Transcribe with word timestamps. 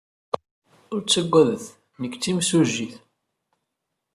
Ur 0.93 1.01
ttaggadet. 1.01 1.65
Nekk 2.01 2.13
d 2.17 2.21
timsujjit. 2.21 2.95